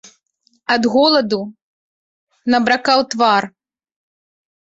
[0.75, 1.39] Ад голаду
[2.53, 3.43] набракаў твар.